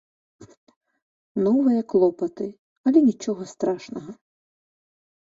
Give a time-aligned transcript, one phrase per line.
[1.47, 2.47] Новыя клопаты,
[2.91, 4.11] але нічога страшнага.